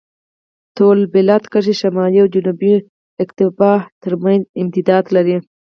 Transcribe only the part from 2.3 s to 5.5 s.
جنوبي اقطاب ترمنځ امتداد لري.